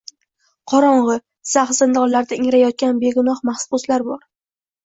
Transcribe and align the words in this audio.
Qorong’i, 0.71 1.17
zax 1.51 1.77
zindonlarda 1.81 2.39
ingrayotgan 2.41 3.05
begunoh 3.07 3.39
mahbuslar 3.51 4.09
bor. 4.09 4.27